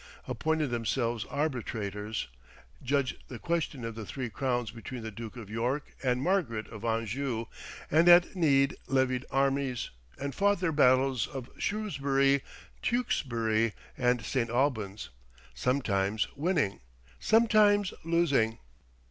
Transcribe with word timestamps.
appointed 0.27 0.71
themselves 0.71 1.25
arbitrators, 1.25 2.27
judged 2.81 3.21
the 3.27 3.37
question 3.37 3.85
of 3.85 3.93
the 3.93 4.03
three 4.03 4.31
crowns 4.31 4.71
between 4.71 5.03
the 5.03 5.11
Duke 5.11 5.37
of 5.37 5.47
York 5.47 5.93
and 6.01 6.23
Margaret 6.23 6.67
of 6.69 6.83
Anjou, 6.83 7.45
and 7.91 8.09
at 8.09 8.35
need 8.35 8.75
levied 8.87 9.25
armies, 9.29 9.91
and 10.19 10.33
fought 10.33 10.59
their 10.59 10.71
battles 10.71 11.27
of 11.27 11.51
Shrewsbury, 11.59 12.41
Tewkesbury, 12.81 13.73
and 13.95 14.25
St. 14.25 14.49
Albans, 14.49 15.09
sometimes 15.53 16.27
winning, 16.35 16.79
sometimes 17.19 17.93
losing. 18.03 18.57